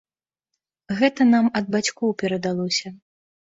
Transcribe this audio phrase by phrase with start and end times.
[1.01, 2.87] Гэта нам ад бацькоў перадалося.